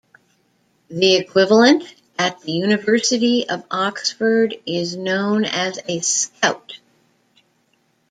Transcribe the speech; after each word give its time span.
The 0.89 1.13
equivalent 1.15 1.83
at 2.17 2.39
the 2.41 2.53
University 2.53 3.47
of 3.47 3.63
Oxford 3.69 4.55
is 4.65 4.95
known 4.95 5.45
as 5.45 5.77
a 5.87 5.99
"scout". 5.99 6.79